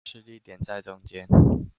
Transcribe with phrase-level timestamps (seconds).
[0.03, 1.27] 施力點在中間